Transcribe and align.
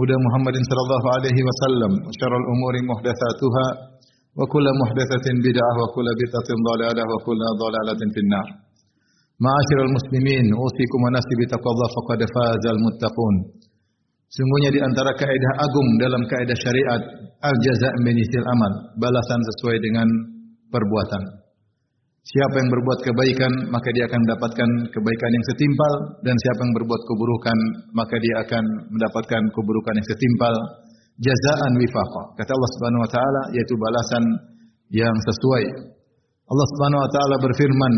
هدى 0.00 0.16
محمد 0.26 0.56
صلى 0.70 0.82
الله 0.86 1.04
عليه 1.14 1.38
وسلم 1.48 1.92
وشر 2.06 2.32
الأمور 2.42 2.74
محدثاتها 2.90 3.66
وكل 4.38 4.66
محدثة 4.82 5.26
بدعة 5.46 5.72
وكل 5.80 6.08
بدعة 6.20 6.48
ضلالة 6.70 7.02
وكل 7.12 7.42
ضلالة 7.62 8.00
في 8.14 8.20
النار 8.24 8.46
معاشر 9.46 9.78
المسلمين 9.88 10.44
أوصيكم 10.62 10.98
ونفسي 11.04 11.34
بتقوى 11.40 11.70
الله 11.74 11.88
فقد 11.98 12.20
فاز 12.34 12.64
المتقون 12.74 13.36
Sungguhnya 14.34 14.70
di 14.74 14.80
antara 14.82 15.14
kaidah 15.14 15.52
agung 15.62 15.88
dalam 16.02 16.26
kaidah 16.26 16.58
syariat 16.58 17.02
al-jaza' 17.38 17.94
min 18.02 18.18
amal, 18.42 18.72
balasan 18.98 19.40
sesuai 19.46 19.78
dengan 19.78 20.08
perbuatan. 20.74 21.22
Siapa 22.29 22.61
yang 22.61 22.69
berbuat 22.69 22.99
kebaikan, 23.01 23.53
maka 23.73 23.89
dia 23.89 24.05
akan 24.05 24.21
mendapatkan 24.21 24.69
kebaikan 24.93 25.29
yang 25.33 25.45
setimpal 25.49 25.93
dan 26.21 26.35
siapa 26.37 26.61
yang 26.61 26.73
berbuat 26.77 27.01
keburukan, 27.09 27.57
maka 27.97 28.15
dia 28.21 28.35
akan 28.45 28.63
mendapatkan 28.93 29.41
keburukan 29.49 29.93
yang 29.97 30.07
setimpal. 30.13 30.53
Jazaan 31.25 31.73
wifaqa. 31.81 32.23
Kata 32.37 32.51
Allah 32.53 32.71
Subhanahu 32.77 33.01
wa 33.01 33.09
taala 33.09 33.41
yaitu 33.57 33.73
balasan 33.81 34.23
yang 34.93 35.15
sesuai. 35.25 35.63
Allah 36.53 36.67
Subhanahu 36.77 37.01
wa 37.01 37.09
taala 37.09 37.35
berfirman, 37.49 37.93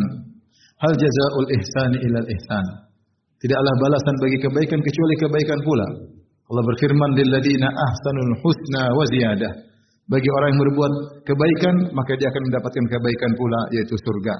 "Hal 0.79 0.93
jazaa'ul 0.95 1.49
ihsani 1.51 1.97
ilal 1.99 2.27
ihsan." 2.31 2.65
Tidaklah 3.35 3.73
balasan 3.83 4.15
bagi 4.15 4.37
kebaikan 4.47 4.79
kecuali 4.79 5.15
kebaikan 5.27 5.59
pula. 5.59 5.87
Allah 6.47 6.63
berfirman, 6.71 7.19
"Lil 7.19 7.29
ladina 7.35 7.67
ahsanul 7.67 8.31
husna 8.47 8.95
wa 8.95 9.03
ziyadah." 9.11 9.70
Bagi 10.09 10.29
orang 10.29 10.49
yang 10.55 10.61
berbuat 10.65 10.93
kebaikan, 11.23 11.75
maka 11.93 12.17
dia 12.17 12.27
akan 12.33 12.43
mendapatkan 12.49 12.85
kebaikan 12.89 13.31
pula, 13.37 13.59
yaitu 13.75 13.95
surga. 13.99 14.35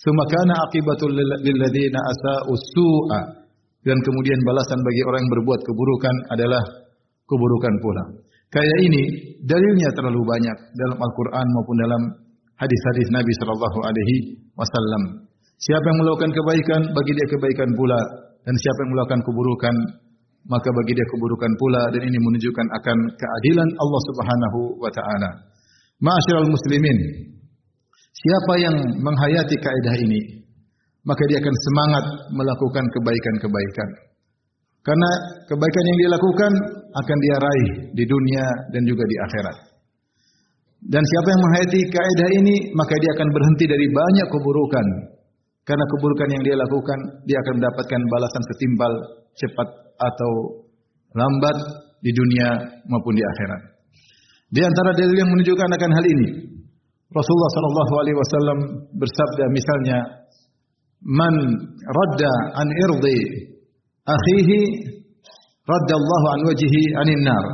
Semakana 0.00 0.54
akibatul 0.66 1.14
lilladina 1.16 2.00
asa'u 2.00 2.52
su'a. 2.54 3.20
Dan 3.82 3.98
kemudian 3.98 4.38
balasan 4.46 4.78
bagi 4.78 5.02
orang 5.04 5.20
yang 5.26 5.32
berbuat 5.42 5.60
keburukan 5.66 6.14
adalah 6.30 6.62
keburukan 7.26 7.74
pula. 7.82 8.04
Kayak 8.52 8.78
ini, 8.84 9.02
dalilnya 9.42 9.90
terlalu 9.96 10.22
banyak 10.22 10.56
dalam 10.76 10.98
Al-Quran 11.00 11.46
maupun 11.56 11.76
dalam 11.82 12.02
hadis-hadis 12.60 13.08
Nabi 13.10 13.32
Shallallahu 13.40 13.78
Alaihi 13.82 14.16
Wasallam. 14.54 15.24
Siapa 15.56 15.86
yang 15.86 15.98
melakukan 16.02 16.30
kebaikan, 16.30 16.80
bagi 16.94 17.12
dia 17.14 17.26
kebaikan 17.32 17.70
pula. 17.74 18.00
Dan 18.42 18.54
siapa 18.58 18.78
yang 18.86 18.90
melakukan 18.98 19.22
keburukan, 19.22 19.74
maka 20.46 20.68
bagi 20.74 20.92
dia 20.98 21.06
keburukan 21.06 21.52
pula 21.54 21.82
dan 21.94 22.02
ini 22.02 22.18
menunjukkan 22.18 22.66
akan 22.82 22.98
keadilan 23.14 23.68
Allah 23.78 24.00
Subhanahu 24.10 24.58
wa 24.82 24.90
taala. 24.90 25.30
Ma'asyiral 26.02 26.50
muslimin, 26.50 26.98
siapa 28.10 28.52
yang 28.58 28.76
menghayati 28.98 29.54
kaidah 29.54 29.96
ini, 30.02 30.42
maka 31.06 31.22
dia 31.30 31.38
akan 31.38 31.54
semangat 31.54 32.04
melakukan 32.34 32.84
kebaikan-kebaikan. 32.90 33.88
Karena 34.82 35.10
kebaikan 35.46 35.84
yang 35.94 35.98
dia 36.02 36.10
lakukan 36.10 36.52
akan 36.90 37.18
dia 37.22 37.36
raih 37.38 37.70
di 37.94 38.02
dunia 38.02 38.46
dan 38.74 38.82
juga 38.82 39.06
di 39.06 39.16
akhirat. 39.30 39.56
Dan 40.82 41.02
siapa 41.06 41.28
yang 41.30 41.42
menghayati 41.46 41.80
kaidah 41.86 42.30
ini, 42.42 42.54
maka 42.74 42.98
dia 42.98 43.10
akan 43.14 43.28
berhenti 43.30 43.70
dari 43.70 43.86
banyak 43.86 44.26
keburukan. 44.26 44.86
Karena 45.62 45.84
keburukan 45.86 46.28
yang 46.34 46.42
dia 46.42 46.56
lakukan, 46.58 46.98
dia 47.30 47.38
akan 47.38 47.62
mendapatkan 47.62 48.00
balasan 48.10 48.42
setimpal 48.50 48.92
cepat 49.38 49.68
atau 50.02 50.32
lambat 51.14 51.56
di 52.02 52.10
dunia 52.10 52.48
maupun 52.90 53.14
di 53.14 53.22
akhirat. 53.22 53.62
Di 54.52 54.60
antara 54.60 54.90
dalil 54.92 55.16
yang 55.16 55.30
menunjukkan 55.32 55.70
akan 55.70 55.90
hal 55.96 56.04
ini, 56.04 56.28
Rasulullah 57.12 57.52
sallallahu 57.56 57.94
alaihi 58.04 58.16
wasallam 58.18 58.58
bersabda 58.96 59.44
misalnya, 59.52 59.98
"Man 61.04 61.34
radda 61.88 62.32
an 62.56 62.68
irdi 62.68 63.18
akhihi 64.04 64.60
radda 65.64 65.94
Allah 65.96 66.22
an 66.36 66.40
wajhihi 66.48 66.82
anin 67.00 67.22
nar." 67.24 67.44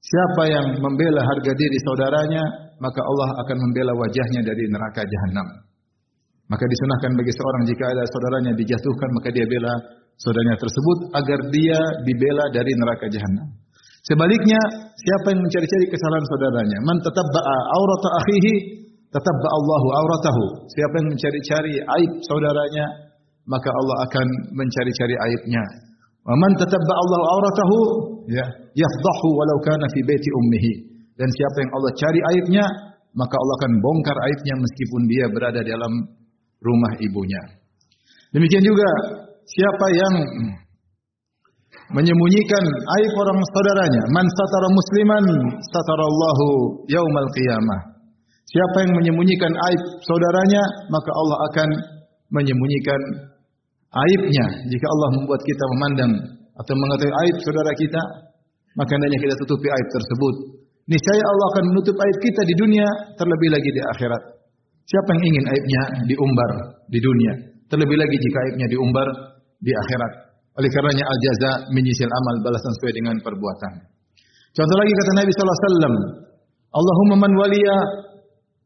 Siapa 0.00 0.42
yang 0.48 0.66
membela 0.80 1.20
harga 1.22 1.52
diri 1.54 1.78
saudaranya, 1.84 2.42
maka 2.80 3.00
Allah 3.04 3.28
akan 3.44 3.56
membela 3.68 3.92
wajahnya 3.92 4.40
dari 4.42 4.64
neraka 4.72 5.04
jahanam. 5.04 5.48
Maka 6.50 6.64
disunahkan 6.66 7.14
bagi 7.14 7.32
seorang 7.36 7.62
jika 7.68 7.84
ada 7.94 8.02
saudaranya 8.10 8.52
dijatuhkan, 8.58 9.08
maka 9.20 9.28
dia 9.30 9.46
bela 9.46 9.72
saudaranya 10.20 10.56
tersebut 10.60 10.98
agar 11.16 11.38
dia 11.48 11.80
dibela 12.04 12.44
dari 12.52 12.72
neraka 12.76 13.08
jahanam. 13.08 13.48
Sebaliknya, 14.04 14.60
siapa 14.96 15.32
yang 15.32 15.40
mencari-cari 15.44 15.84
kesalahan 15.92 16.24
saudaranya, 16.24 16.78
man 16.88 16.96
tatabba'a 17.04 17.56
aurata 17.76 18.08
akhihi, 18.24 18.52
tatabba 19.12 19.48
Allahu 19.48 19.88
auratahu. 19.92 20.44
Siapa 20.72 20.94
yang 21.04 21.08
mencari-cari 21.12 21.74
aib 21.84 22.10
saudaranya, 22.24 22.86
maka 23.44 23.68
Allah 23.68 23.96
akan 24.08 24.26
mencari-cari 24.56 25.16
aibnya. 25.20 25.64
Wa 26.24 26.32
man 26.36 26.52
tatabba 26.56 26.92
Allahu 26.96 27.24
auratahu, 27.28 27.78
ya, 28.32 28.44
yafdahu 28.72 29.28
walau 29.36 29.58
kana 29.68 29.84
fi 29.92 30.00
baiti 30.04 30.28
ummihi. 30.32 30.72
Dan 31.20 31.28
siapa 31.28 31.56
yang 31.60 31.70
Allah 31.76 31.92
cari 32.00 32.20
aibnya, 32.32 32.64
maka 33.12 33.34
Allah 33.36 33.54
akan 33.60 33.72
bongkar 33.84 34.16
aibnya 34.16 34.54
meskipun 34.56 35.00
dia 35.12 35.26
berada 35.28 35.60
dalam 35.60 35.92
rumah 36.64 36.92
ibunya. 37.04 37.42
Demikian 38.32 38.64
juga 38.64 38.88
siapa 39.56 39.86
yang 39.90 40.14
menyembunyikan 41.90 42.64
aib 42.70 43.12
orang 43.18 43.38
saudaranya, 43.50 44.02
man 44.14 44.26
satara 44.30 44.68
musliman 44.70 45.24
satarallahu 45.74 46.46
yaumal 46.86 47.30
qiyamah. 47.34 47.80
Siapa 48.50 48.76
yang 48.82 48.92
menyembunyikan 48.98 49.52
aib 49.54 49.82
saudaranya, 50.02 50.62
maka 50.90 51.10
Allah 51.14 51.38
akan 51.50 51.68
menyembunyikan 52.34 53.00
aibnya. 53.94 54.46
Jika 54.66 54.86
Allah 54.86 55.08
membuat 55.18 55.40
kita 55.46 55.64
memandang 55.78 56.12
atau 56.58 56.74
mengetahui 56.74 57.14
aib 57.14 57.36
saudara 57.46 57.72
kita, 57.78 58.02
maka 58.74 58.90
hendaknya 58.94 59.18
kita 59.22 59.34
tutupi 59.38 59.66
aib 59.70 59.88
tersebut. 59.94 60.34
Niscaya 60.90 61.22
Allah 61.22 61.46
akan 61.54 61.64
menutup 61.74 61.94
aib 61.94 62.18
kita 62.22 62.42
di 62.42 62.54
dunia, 62.58 62.86
terlebih 63.14 63.50
lagi 63.54 63.70
di 63.70 63.82
akhirat. 63.82 64.22
Siapa 64.90 65.10
yang 65.14 65.22
ingin 65.30 65.44
aibnya 65.46 65.82
diumbar 66.10 66.50
di 66.90 66.98
dunia? 66.98 67.32
Terlebih 67.70 67.94
lagi 67.94 68.16
jika 68.18 68.38
aibnya 68.50 68.66
diumbar 68.66 69.06
di 69.60 69.72
akhirat. 69.72 70.12
Oleh 70.58 70.70
karenanya 70.72 71.04
al-jaza 71.06 71.50
menyisil 71.72 72.10
amal 72.10 72.34
balasan 72.42 72.72
sesuai 72.80 72.92
dengan 72.96 73.16
perbuatan. 73.22 73.72
Contoh 74.50 74.76
lagi 74.76 74.92
kata 74.92 75.12
Nabi 75.14 75.30
sallallahu 75.30 75.56
alaihi 75.56 75.68
wasallam, 75.70 75.94
Allahumma 76.70 77.16
man 77.22 77.32
waliya 77.38 77.76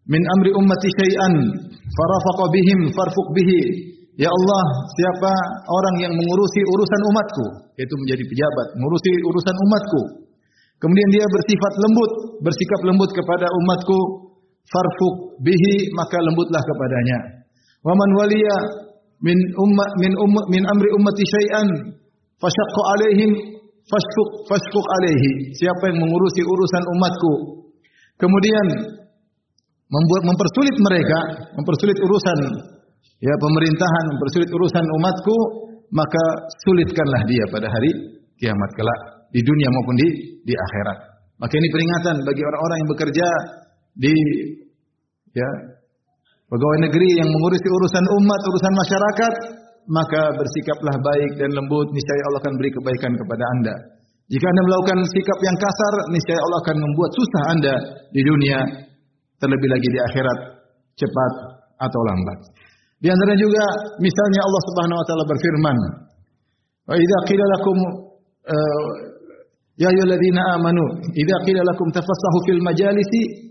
min 0.09 0.23
amri 0.39 0.51
ummati 0.57 0.89
syai'an 0.97 1.35
farafaqa 1.93 2.45
bihim 2.53 2.81
farfuq 2.93 3.29
bihi. 3.37 3.61
Ya 4.15 4.31
Allah, 4.31 4.65
siapa 4.95 5.33
orang 5.67 5.97
yang 6.07 6.13
mengurusi 6.15 6.61
urusan 6.63 7.01
umatku, 7.11 7.47
yaitu 7.75 7.95
menjadi 7.99 8.23
pejabat, 8.31 8.67
mengurusi 8.79 9.11
urusan 9.27 9.57
umatku. 9.59 10.03
Kemudian 10.79 11.09
dia 11.11 11.27
bersifat 11.27 11.73
lembut, 11.83 12.11
bersikap 12.47 12.81
lembut 12.87 13.11
kepada 13.11 13.51
umatku, 13.51 13.99
farfuq 14.71 15.15
bihi, 15.43 15.91
maka 15.99 16.23
lembutlah 16.23 16.63
kepadanya. 16.63 17.19
Wa 17.83 17.91
man 17.91 18.11
waliya 18.23 18.57
min 19.25 19.39
umma 19.57 19.85
min 20.05 20.13
umma 20.21 20.43
min 20.53 20.63
amri 20.69 20.89
ummati 20.93 21.23
syai'an 21.25 21.69
fasyaqqa 22.37 22.83
alaihim 22.93 23.31
fashfuq 23.89 24.31
fashfuq 24.49 24.87
alaihi. 25.01 25.31
Siapa 25.57 25.89
yang 25.89 25.99
mengurusi 26.05 26.41
urusan 26.45 26.83
umatku 26.93 27.33
kemudian 28.21 28.67
membuat 29.89 30.23
mempersulit 30.29 30.77
mereka, 30.81 31.19
mempersulit 31.57 31.99
urusan 32.01 32.39
ya 33.25 33.35
pemerintahan, 33.41 34.05
mempersulit 34.17 34.51
urusan 34.53 34.85
umatku, 35.01 35.37
maka 35.93 36.25
sulitkanlah 36.69 37.23
dia 37.25 37.45
pada 37.49 37.69
hari 37.69 37.91
kiamat 38.37 38.71
kelak 38.77 39.01
di 39.33 39.41
dunia 39.41 39.69
maupun 39.73 39.97
di 39.97 40.09
di 40.45 40.55
akhirat. 40.55 40.99
Maka 41.41 41.55
ini 41.59 41.69
peringatan 41.73 42.17
bagi 42.23 42.43
orang-orang 42.45 42.77
yang 42.79 42.91
bekerja 42.95 43.29
di 43.95 44.15
ya 45.35 45.51
pegawai 46.55 46.79
negeri 46.87 47.09
yang 47.19 47.29
mengurusi 47.35 47.67
urusan 47.67 48.05
umat, 48.15 48.41
urusan 48.47 48.75
masyarakat, 48.79 49.33
maka 49.91 50.23
bersikaplah 50.39 50.97
baik 51.03 51.31
dan 51.43 51.51
lembut, 51.51 51.91
niscaya 51.91 52.23
Allah 52.31 52.41
akan 52.47 52.55
beri 52.63 52.71
kebaikan 52.71 53.13
kepada 53.19 53.45
Anda. 53.59 53.75
Jika 54.31 54.47
Anda 54.47 54.63
melakukan 54.71 54.99
sikap 55.11 55.39
yang 55.43 55.57
kasar, 55.59 55.95
niscaya 56.15 56.39
Allah 56.39 56.59
akan 56.63 56.77
membuat 56.79 57.11
susah 57.19 57.43
Anda 57.59 57.75
di 58.15 58.23
dunia, 58.23 58.59
terlebih 59.43 59.69
lagi 59.69 59.89
di 59.91 59.99
akhirat, 59.99 60.39
cepat 60.95 61.33
atau 61.83 62.01
lambat. 62.07 62.39
Di 63.03 63.11
antara 63.11 63.35
juga 63.35 63.65
misalnya 63.99 64.41
Allah 64.47 64.63
Subhanahu 64.71 64.99
wa 65.03 65.07
taala 65.11 65.25
berfirman, 65.27 65.77
"Wa 66.89 66.95
idza 66.97 67.19
qila 67.29 67.45
lakum 67.59 67.77
uh, 68.49 69.13
Ya 69.75 69.91
ayyuhalladzina 69.91 70.55
amanu, 70.55 71.03
idza 71.03 71.37
qila 71.43 71.67
lakum 71.67 71.91
tafassahu 71.91 72.39
fil 72.47 72.63
majalisi 72.63 73.44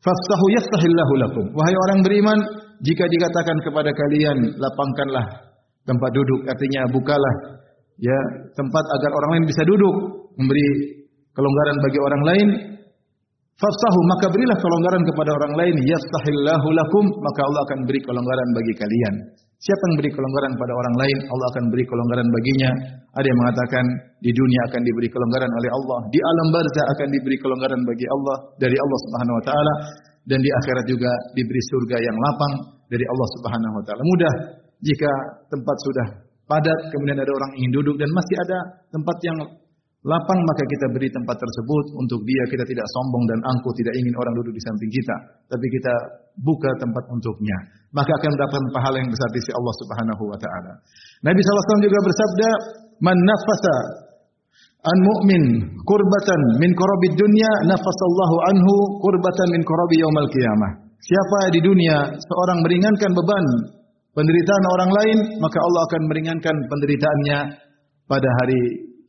fafsahu 0.00 0.44
yafsahillahu 0.56 1.12
lakum. 1.20 1.44
Wahai 1.56 1.76
orang 1.76 2.00
beriman, 2.04 2.38
jika 2.84 3.04
dikatakan 3.06 3.56
kepada 3.64 3.90
kalian 3.92 4.38
lapangkanlah 4.56 5.26
tempat 5.84 6.10
duduk, 6.12 6.40
artinya 6.48 6.88
bukalah 6.92 7.34
ya 8.00 8.18
tempat 8.56 8.84
agar 8.96 9.10
orang 9.12 9.30
lain 9.38 9.44
bisa 9.48 9.62
duduk, 9.64 9.96
memberi 10.40 10.68
kelonggaran 11.36 11.76
bagi 11.84 11.98
orang 12.00 12.22
lain, 12.26 12.48
Fafsahu 13.60 14.00
maka 14.08 14.32
berilah 14.32 14.56
kelonggaran 14.56 15.04
kepada 15.04 15.30
orang 15.36 15.52
lain 15.60 15.76
yafsahillahu 15.84 16.68
lakum 16.72 17.04
maka 17.20 17.40
Allah 17.44 17.60
akan 17.68 17.78
beri 17.84 18.00
kelonggaran 18.00 18.48
bagi 18.56 18.72
kalian. 18.72 19.14
Siapa 19.60 19.82
yang 19.92 19.96
beri 20.00 20.08
kelonggaran 20.16 20.52
pada 20.56 20.72
orang 20.72 20.94
lain, 21.04 21.18
Allah 21.28 21.46
akan 21.52 21.64
beri 21.68 21.84
kelonggaran 21.84 22.28
baginya. 22.32 22.70
Ada 23.12 23.26
yang 23.28 23.38
mengatakan 23.44 23.84
di 24.24 24.32
dunia 24.32 24.60
akan 24.72 24.80
diberi 24.80 25.08
kelonggaran 25.12 25.52
oleh 25.52 25.70
Allah, 25.76 25.98
di 26.08 26.16
alam 26.16 26.48
barzah 26.48 26.86
akan 26.96 27.08
diberi 27.12 27.36
kelonggaran 27.36 27.80
bagi 27.84 28.06
Allah 28.08 28.36
dari 28.56 28.76
Allah 28.80 28.98
Subhanahu 29.04 29.36
wa 29.36 29.44
taala 29.44 29.74
dan 30.24 30.38
di 30.40 30.48
akhirat 30.48 30.84
juga 30.88 31.12
diberi 31.36 31.60
surga 31.76 31.96
yang 32.00 32.16
lapang 32.16 32.52
dari 32.88 33.04
Allah 33.04 33.28
Subhanahu 33.36 33.74
wa 33.76 33.84
taala. 33.84 34.00
Mudah 34.00 34.32
jika 34.80 35.10
tempat 35.52 35.76
sudah 35.84 36.06
padat 36.48 36.80
kemudian 36.96 37.20
ada 37.20 37.28
orang 37.28 37.50
ingin 37.60 37.72
duduk 37.76 38.00
dan 38.00 38.08
masih 38.16 38.36
ada 38.48 38.58
tempat 38.88 39.16
yang 39.28 39.38
lapang 40.00 40.40
maka 40.40 40.62
kita 40.64 40.86
beri 40.96 41.08
tempat 41.12 41.36
tersebut 41.36 41.84
untuk 42.00 42.20
dia. 42.24 42.42
Kita 42.48 42.64
tidak 42.64 42.86
sombong 42.96 43.24
dan 43.28 43.38
angkuh 43.44 43.72
tidak 43.76 43.94
ingin 44.00 44.14
orang 44.16 44.34
duduk 44.40 44.52
di 44.56 44.62
samping 44.64 44.90
kita. 44.92 45.16
Tapi 45.52 45.66
kita 45.68 45.94
buka 46.40 46.70
tempat 46.80 47.04
untuknya. 47.12 47.56
Maka 47.92 48.10
akan 48.16 48.30
mendapatkan 48.32 48.64
pahala 48.72 48.96
yang 49.02 49.10
besar 49.12 49.28
di 49.34 49.40
sisi 49.42 49.52
Allah 49.52 49.74
Subhanahu 49.82 50.22
wa 50.24 50.38
taala. 50.40 50.72
Nabi 51.26 51.40
SAW 51.42 51.84
juga 51.84 51.98
bersabda 52.00 52.48
man 53.04 53.16
nafasa 53.18 53.76
an 54.80 54.96
mu'min 55.04 55.44
kurbatan 55.84 56.40
min 56.56 56.72
korobid 56.72 57.12
dunya 57.20 57.52
nafasallahu 57.68 58.36
anhu 58.48 58.74
kurbatan 59.04 59.48
min 59.52 59.62
korobi 59.66 60.00
yaumal 60.00 60.28
qiyamah. 60.32 60.72
Siapa 61.00 61.52
di 61.52 61.60
dunia 61.64 62.12
seorang 62.12 62.58
meringankan 62.64 63.10
beban 63.12 63.46
penderitaan 64.16 64.64
orang 64.78 64.90
lain 64.92 65.18
maka 65.40 65.58
Allah 65.60 65.80
akan 65.88 66.02
meringankan 66.08 66.56
penderitaannya 66.68 67.38
pada 68.08 68.28
hari 68.40 68.60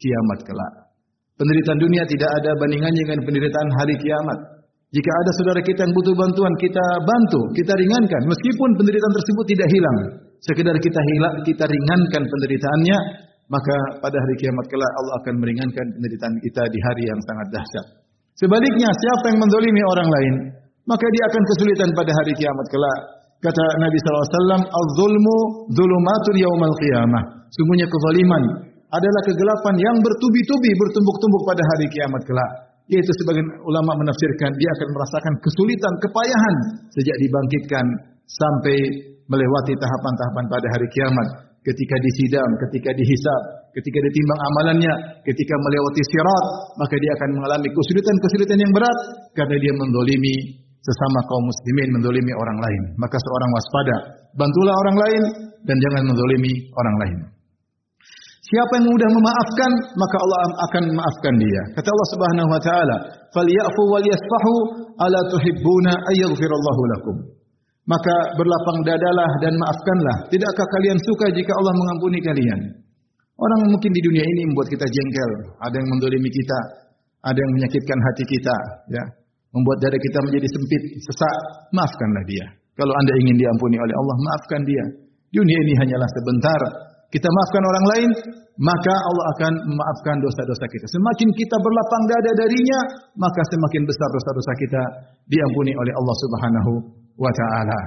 kiamat 0.02 0.40
kelak. 0.44 0.81
Penderitaan 1.40 1.80
dunia 1.80 2.04
tidak 2.06 2.30
ada 2.42 2.52
bandingannya 2.60 3.02
dengan 3.08 3.20
penderitaan 3.24 3.70
hari 3.80 3.96
kiamat. 3.98 4.40
Jika 4.92 5.08
ada 5.08 5.32
saudara 5.40 5.62
kita 5.64 5.88
yang 5.88 5.94
butuh 5.96 6.16
bantuan, 6.20 6.52
kita 6.60 6.86
bantu, 7.08 7.42
kita 7.56 7.72
ringankan. 7.80 8.22
Meskipun 8.28 8.70
penderitaan 8.76 9.14
tersebut 9.16 9.46
tidak 9.48 9.68
hilang. 9.72 9.98
Sekedar 10.44 10.76
kita 10.76 11.02
hilang, 11.16 11.36
kita 11.48 11.64
ringankan 11.64 12.24
penderitaannya, 12.28 12.98
maka 13.48 13.76
pada 14.04 14.18
hari 14.20 14.36
kiamat 14.36 14.66
kelak 14.68 14.92
Allah 15.00 15.14
akan 15.24 15.34
meringankan 15.40 15.86
penderitaan 15.96 16.36
kita 16.44 16.64
di 16.68 16.80
hari 16.84 17.04
yang 17.08 17.20
sangat 17.24 17.48
dahsyat. 17.56 17.86
Sebaliknya, 18.36 18.90
siapa 18.92 19.32
yang 19.32 19.40
mendolimi 19.40 19.82
orang 19.96 20.10
lain, 20.12 20.36
maka 20.84 21.06
dia 21.08 21.24
akan 21.30 21.44
kesulitan 21.56 21.90
pada 21.96 22.12
hari 22.12 22.34
kiamat 22.36 22.68
kelak. 22.68 23.00
Kata 23.42 23.66
Nabi 23.80 23.98
SAW, 23.98 24.60
Al-zulmu 24.60 25.38
zulumatun 25.72 26.36
yawmal 26.36 26.76
qiyamah. 26.84 27.24
Sungguhnya 27.52 27.88
kezaliman 27.88 28.44
adalah 28.92 29.22
kegelapan 29.24 29.76
yang 29.80 29.96
bertubi-tubi 30.04 30.72
bertumbuk-tumbuk 30.76 31.44
pada 31.48 31.64
hari 31.64 31.88
kiamat 31.92 32.22
kelak. 32.28 32.52
Yaitu 32.92 33.12
sebagian 33.24 33.48
ulama 33.64 33.96
menafsirkan 34.04 34.52
dia 34.60 34.70
akan 34.76 34.88
merasakan 34.92 35.34
kesulitan, 35.40 35.94
kepayahan 36.04 36.56
sejak 36.92 37.16
dibangkitkan 37.24 37.86
sampai 38.28 38.78
melewati 39.32 39.74
tahapan-tahapan 39.80 40.46
pada 40.52 40.68
hari 40.76 40.88
kiamat. 40.92 41.28
Ketika 41.62 41.96
disidang, 42.02 42.52
ketika 42.68 42.90
dihisab, 42.92 43.42
ketika 43.78 44.00
ditimbang 44.02 44.42
amalannya, 44.50 44.94
ketika 45.24 45.56
melewati 45.62 46.02
sirat, 46.10 46.46
maka 46.82 46.96
dia 46.98 47.12
akan 47.22 47.30
mengalami 47.38 47.70
kesulitan-kesulitan 47.70 48.58
yang 48.60 48.72
berat 48.74 49.00
karena 49.38 49.56
dia 49.62 49.74
mendolimi 49.78 50.58
sesama 50.82 51.20
kaum 51.30 51.46
muslimin, 51.46 51.90
mendolimi 52.02 52.34
orang 52.34 52.60
lain. 52.60 52.82
Maka 52.98 53.14
seorang 53.14 53.50
waspada, 53.54 53.96
bantulah 54.36 54.76
orang 54.84 54.98
lain 55.06 55.24
dan 55.70 55.78
jangan 55.78 56.04
mendolimi 56.10 56.54
orang 56.74 56.98
lain. 57.06 57.20
Siapa 58.52 58.84
yang 58.84 58.84
mudah 58.84 59.10
memaafkan, 59.16 59.72
maka 59.96 60.16
Allah 60.20 60.40
akan 60.68 60.84
memaafkan 60.92 61.34
dia. 61.40 61.62
Kata 61.72 61.88
Allah 61.88 62.10
Subhanahu 62.12 62.50
wa 62.52 62.60
taala, 62.60 62.98
"Falyafu 63.32 63.82
wal 63.88 64.04
yasfahu 64.04 64.54
ala 65.00 65.20
tuhibbuna 65.32 65.96
ayaghfirallahu 66.12 66.82
lakum." 66.92 67.16
Maka 67.88 68.16
berlapang 68.36 68.84
dadalah 68.84 69.30
dan 69.40 69.56
maafkanlah. 69.56 70.28
Tidakkah 70.28 70.68
kalian 70.68 71.00
suka 71.00 71.32
jika 71.32 71.52
Allah 71.56 71.74
mengampuni 71.80 72.20
kalian? 72.20 72.60
Orang 73.40 73.72
mungkin 73.72 73.88
di 73.88 74.02
dunia 74.04 74.26
ini 74.28 74.42
membuat 74.52 74.68
kita 74.68 74.84
jengkel, 74.84 75.32
ada 75.64 75.76
yang 75.80 75.88
mendolimi 75.88 76.28
kita, 76.30 76.60
ada 77.24 77.40
yang 77.40 77.52
menyakitkan 77.56 77.98
hati 78.04 78.24
kita, 78.28 78.56
ya. 78.92 79.04
Membuat 79.56 79.80
dada 79.80 79.96
kita 79.96 80.20
menjadi 80.28 80.48
sempit, 80.52 80.84
sesak, 81.08 81.36
maafkanlah 81.72 82.24
dia. 82.28 82.46
Kalau 82.76 82.92
Anda 82.92 83.14
ingin 83.16 83.36
diampuni 83.40 83.80
oleh 83.80 83.96
Allah, 83.96 84.16
maafkan 84.28 84.62
dia. 84.68 84.84
Dunia 85.32 85.58
ini 85.64 85.74
hanyalah 85.80 86.10
sebentar, 86.20 86.91
kita 87.12 87.28
maafkan 87.28 87.64
orang 87.68 87.86
lain, 87.92 88.10
maka 88.56 88.94
Allah 88.96 89.26
akan 89.36 89.54
memaafkan 89.68 90.16
dosa-dosa 90.24 90.66
kita. 90.72 90.86
Semakin 90.88 91.30
kita 91.36 91.56
berlapang 91.60 92.04
dada 92.08 92.32
darinya, 92.40 92.80
maka 93.20 93.42
semakin 93.52 93.84
besar 93.84 94.08
dosa-dosa 94.16 94.52
kita 94.64 94.82
diampuni 95.28 95.76
oleh 95.76 95.92
Allah 95.92 96.16
Subhanahu 96.24 96.72
wa 97.20 97.32
taala. 97.36 97.80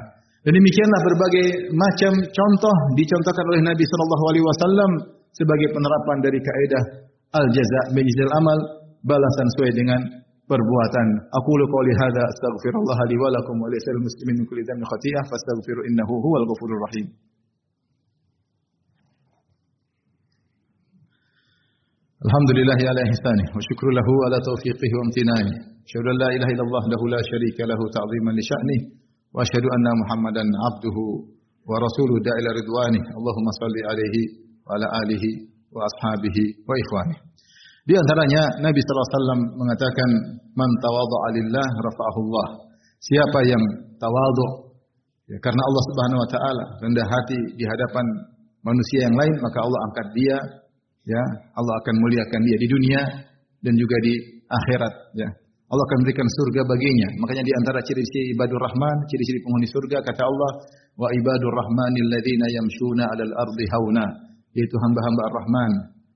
Dan 0.44 0.52
demikianlah 0.60 1.00
berbagai 1.08 1.46
macam 1.72 2.12
contoh 2.20 2.76
dicontohkan 3.00 3.44
oleh 3.48 3.60
Nabi 3.64 3.84
sallallahu 3.88 4.24
alaihi 4.28 4.44
wasallam 4.44 4.90
sebagai 5.32 5.72
penerapan 5.72 6.16
dari 6.20 6.38
kaidah 6.44 6.82
al 7.40 7.46
jaza 7.48 7.80
bijzal 7.96 8.32
amal, 8.44 8.58
balasan 9.08 9.46
sesuai 9.56 9.72
dengan 9.72 10.00
perbuatan. 10.44 11.06
Aku 11.32 11.52
qouli 11.64 11.92
hadza 11.96 12.24
li 13.08 13.16
wa 13.16 13.32
wa 13.32 13.68
lisal 13.72 13.98
muslimin 14.04 14.44
min 14.44 14.44
kulli 14.44 14.62
dhanbin 14.68 14.84
khati'ah 14.84 15.24
fastaghfiru 15.32 15.80
innahu 15.88 16.12
huwal 16.20 16.44
ghafurur 16.44 16.80
rahim. 16.92 17.08
الحمد 22.28 22.50
لله 22.58 22.80
على 22.90 23.00
إحسانه 23.08 23.46
وشكر 23.56 23.86
له 23.98 24.08
على 24.26 24.38
توفيقه 24.48 24.90
وامتنانه 24.98 25.54
أشهد 25.86 26.06
أن 26.12 26.16
لا 26.22 26.28
إله 26.36 26.48
إلا 26.54 26.64
الله 26.66 26.84
له 26.94 27.02
لا 27.14 27.20
شريك 27.30 27.58
له 27.70 27.80
تعظيما 27.96 28.30
لشأنه 28.38 28.80
وأشهد 29.34 29.64
أن 29.76 29.86
محمدا 30.00 30.44
عبده 30.64 30.96
ورسوله 31.70 32.14
داعي 32.26 32.38
إلى 32.42 32.50
رضوانه 32.60 33.02
اللهم 33.18 33.46
صل 33.62 33.76
عليه 33.90 34.16
وعلى 34.66 34.86
آله 35.02 35.24
وأصحابه 35.74 36.36
وإخوانه 36.68 37.18
Di 37.84 37.92
antaranya 37.92 38.42
Nabi 38.64 38.80
SAW 38.80 39.44
mengatakan 39.60 40.08
man 40.56 40.70
tawadhu'a 40.80 41.28
lillah 41.36 41.68
rafa'ahullah. 41.84 42.46
Siapa 42.96 43.44
yang 43.44 43.60
tawadhu 44.00 44.72
ya, 45.28 45.36
karena 45.44 45.62
Allah 45.68 45.82
Subhanahu 45.92 46.20
wa 46.24 46.28
taala 46.32 46.64
rendah 46.80 47.04
hati 47.04 47.36
di 47.60 47.64
hadapan 47.68 48.06
manusia 48.64 49.04
yang 49.04 49.12
lain 49.12 49.36
maka 49.36 49.60
Allah 49.60 49.80
angkat 49.92 50.06
dia 50.16 50.36
ya 51.04 51.22
Allah 51.56 51.74
akan 51.84 51.94
muliakan 52.00 52.40
dia 52.44 52.56
di 52.60 52.68
dunia 52.68 53.00
dan 53.64 53.74
juga 53.76 53.96
di 54.04 54.14
akhirat 54.48 54.94
ya. 55.16 55.28
Allah 55.64 55.84
akan 55.90 55.98
berikan 56.06 56.28
surga 56.28 56.60
baginya. 56.68 57.08
Makanya 57.24 57.42
di 57.42 57.52
antara 57.56 57.80
ciri-ciri 57.82 58.36
ibadur 58.36 58.60
rahman 58.60 58.96
ciri-ciri 59.08 59.40
penghuni 59.42 59.66
surga 59.66 59.98
kata 60.04 60.22
Allah 60.22 60.50
wa 61.00 61.08
ibadur 61.10 61.50
rahmanil 61.50 62.08
ladzina 62.12 62.46
yamshuna 62.52 63.04
'alal 63.10 63.32
ardi 63.48 63.66
hauna 63.72 64.06
yaitu 64.54 64.76
hamba-hamba 64.78 65.22
ar-rahman 65.32 65.72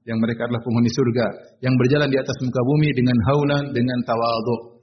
yang 0.06 0.18
mereka 0.22 0.46
adalah 0.46 0.62
penghuni 0.62 0.88
surga 0.88 1.26
yang 1.64 1.74
berjalan 1.74 2.08
di 2.08 2.16
atas 2.16 2.36
muka 2.40 2.60
bumi 2.64 2.88
dengan 2.94 3.16
haunan 3.28 3.64
dengan 3.74 3.98
tawadhu. 4.06 4.78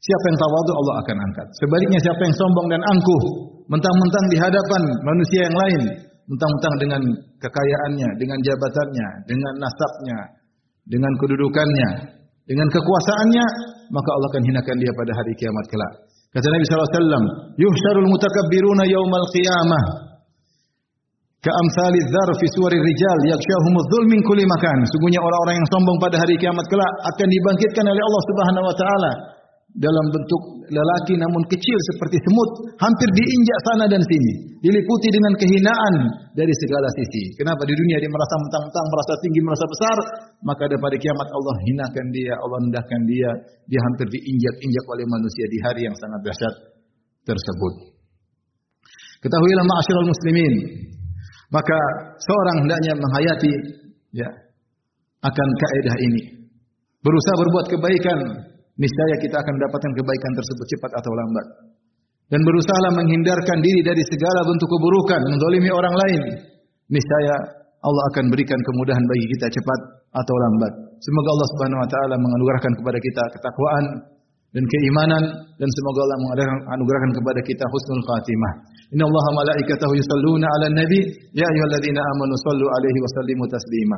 Siapa 0.00 0.24
yang 0.32 0.38
tawadhu 0.38 0.72
Allah 0.74 0.94
akan 1.02 1.16
angkat. 1.18 1.46
Sebaliknya 1.60 1.98
siapa 2.00 2.20
yang 2.24 2.34
sombong 2.34 2.66
dan 2.72 2.82
angkuh 2.82 3.22
mentang-mentang 3.68 4.24
di 4.30 4.36
hadapan 4.38 4.82
manusia 5.02 5.40
yang 5.50 5.56
lain 5.56 5.82
mentang-mentang 6.26 6.74
dengan 6.82 7.02
kekayaannya, 7.38 8.08
dengan 8.18 8.38
jabatannya, 8.42 9.08
dengan 9.30 9.52
nasabnya, 9.62 10.18
dengan 10.86 11.12
kedudukannya, 11.22 11.88
dengan 12.46 12.66
kekuasaannya, 12.70 13.46
maka 13.90 14.08
Allah 14.10 14.28
akan 14.34 14.44
hinakan 14.46 14.76
dia 14.78 14.92
pada 14.94 15.12
hari 15.14 15.32
kiamat 15.38 15.64
kelak. 15.70 15.92
Kata 16.34 16.46
Nabi 16.52 16.64
SAW, 16.66 17.26
Yuhsyarul 17.56 18.10
mutakabbiruna 18.10 18.84
yawmal 18.86 19.26
qiyamah. 19.32 19.84
Ka'amthali 21.46 22.00
dzar 22.10 22.28
fi 22.42 22.46
suwari 22.58 22.78
rijal 22.82 23.18
yakshahumudz 23.30 23.86
dzul 23.86 24.04
min 24.10 24.20
kulli 24.26 24.42
makan. 24.42 24.82
Sungguhnya 24.90 25.22
orang-orang 25.22 25.62
yang 25.62 25.68
sombong 25.70 25.98
pada 26.02 26.18
hari 26.18 26.34
kiamat 26.42 26.66
kelak 26.66 26.92
akan 27.06 27.28
dibangkitkan 27.30 27.86
oleh 27.86 28.02
Allah 28.02 28.22
Subhanahu 28.26 28.64
wa 28.66 28.74
taala 28.74 29.12
dalam 29.76 30.06
bentuk 30.08 30.42
lelaki 30.72 31.14
namun 31.20 31.42
kecil 31.52 31.78
seperti 31.92 32.16
semut, 32.24 32.50
hampir 32.80 33.08
diinjak 33.12 33.58
sana 33.68 33.84
dan 33.86 34.02
sini, 34.02 34.56
diliputi 34.64 35.08
dengan 35.12 35.36
kehinaan 35.36 35.94
dari 36.32 36.50
segala 36.64 36.88
sisi. 36.96 37.36
Kenapa 37.36 37.62
di 37.68 37.74
dunia 37.76 38.00
dia 38.00 38.10
merasa 38.10 38.34
mentang-mentang, 38.40 38.86
merasa 38.88 39.12
tinggi, 39.20 39.40
merasa 39.44 39.66
besar, 39.68 39.96
maka 40.42 40.64
pada 40.66 40.96
kiamat 40.96 41.28
Allah 41.28 41.56
hinakan 41.68 42.06
dia, 42.10 42.34
Allah 42.40 42.58
rendahkan 42.66 43.02
dia, 43.04 43.30
dia 43.68 43.80
hampir 43.92 44.06
diinjak-injak 44.10 44.84
oleh 44.88 45.04
manusia 45.06 45.44
di 45.46 45.58
hari 45.60 45.80
yang 45.86 45.96
sangat 46.00 46.20
dahsyat 46.24 46.54
tersebut. 47.28 47.74
Ketahuilah 49.22 49.64
ma'asyiral 49.64 50.08
muslimin, 50.08 50.54
maka 51.52 51.78
seorang 52.20 52.56
hendaknya 52.64 52.92
menghayati 52.96 53.52
ya 54.16 54.28
akan 55.20 55.48
kaidah 55.58 55.96
ini 56.10 56.22
berusaha 57.06 57.36
berbuat 57.38 57.66
kebaikan, 57.70 58.18
niscaya 58.80 59.14
kita 59.20 59.36
akan 59.40 59.52
mendapatkan 59.56 59.92
kebaikan 59.96 60.32
tersebut 60.36 60.66
cepat 60.76 60.90
atau 61.00 61.12
lambat. 61.12 61.46
Dan 62.26 62.40
berusahalah 62.42 62.92
menghindarkan 62.98 63.58
diri 63.62 63.80
dari 63.86 64.02
segala 64.02 64.42
bentuk 64.42 64.66
keburukan, 64.66 65.20
mendolimi 65.30 65.70
orang 65.70 65.94
lain. 65.94 66.22
Niscaya 66.90 67.34
Allah 67.86 68.04
akan 68.14 68.24
berikan 68.34 68.58
kemudahan 68.58 69.04
bagi 69.06 69.26
kita 69.36 69.46
cepat 69.46 69.80
atau 70.10 70.34
lambat. 70.34 70.72
Semoga 70.98 71.28
Allah 71.38 71.48
Subhanahu 71.54 71.80
wa 71.82 71.88
taala 71.88 72.14
menganugerahkan 72.18 72.72
kepada 72.82 72.98
kita 72.98 73.22
ketakwaan 73.36 73.84
dan 74.56 74.64
keimanan 74.64 75.22
dan 75.60 75.68
semoga 75.68 75.98
Allah 76.08 76.18
menganugerahkan 76.24 77.12
kepada 77.14 77.40
kita 77.44 77.64
husnul 77.68 78.02
khatimah. 78.02 78.52
Inna 78.96 79.04
Allah 79.06 79.24
malaikatahu 79.44 79.92
yusalluna 79.92 80.48
nabi 80.72 81.00
ya 81.36 81.46
ayyuhalladzina 81.46 82.00
amanu 82.00 82.34
sallu 82.42 82.66
alaihi 82.70 82.98
wa 82.98 83.10
sallimu 83.20 83.44
taslima. 83.50 83.96